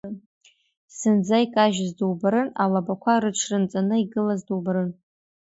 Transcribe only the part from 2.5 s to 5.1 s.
алабақәа рыҽрынҵаны игылаз дубарын.